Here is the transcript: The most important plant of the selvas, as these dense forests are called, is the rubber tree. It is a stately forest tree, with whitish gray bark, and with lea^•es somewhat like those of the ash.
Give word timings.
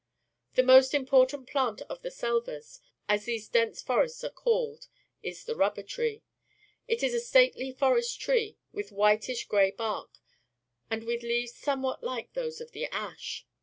The 0.55 0.63
most 0.63 0.95
important 0.95 1.47
plant 1.47 1.83
of 1.83 2.01
the 2.01 2.09
selvas, 2.09 2.81
as 3.07 3.25
these 3.25 3.47
dense 3.47 3.83
forests 3.83 4.23
are 4.23 4.31
called, 4.31 4.87
is 5.21 5.43
the 5.43 5.55
rubber 5.55 5.83
tree. 5.83 6.23
It 6.87 7.03
is 7.03 7.13
a 7.13 7.19
stately 7.19 7.71
forest 7.71 8.19
tree, 8.19 8.57
with 8.73 8.91
whitish 8.91 9.45
gray 9.45 9.69
bark, 9.69 10.17
and 10.89 11.03
with 11.03 11.21
lea^•es 11.21 11.49
somewhat 11.49 12.03
like 12.03 12.33
those 12.33 12.59
of 12.59 12.71
the 12.71 12.87
ash. 12.87 13.45